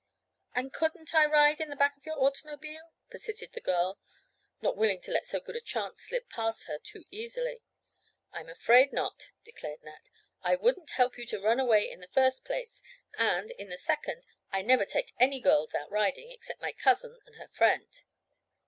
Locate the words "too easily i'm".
6.79-8.49